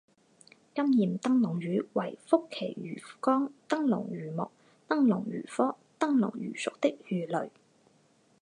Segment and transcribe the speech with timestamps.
[0.73, 4.49] 金焰灯笼鱼为辐鳍鱼纲灯笼鱼目
[4.87, 7.51] 灯笼鱼科灯笼鱼属的鱼类。